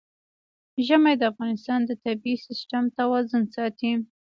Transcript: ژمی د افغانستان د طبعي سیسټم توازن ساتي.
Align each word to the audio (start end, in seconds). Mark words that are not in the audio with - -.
ژمی 0.85 1.13
د 1.17 1.23
افغانستان 1.31 1.79
د 1.85 1.91
طبعي 2.03 2.35
سیسټم 2.45 2.83
توازن 2.97 3.43
ساتي. 3.55 3.91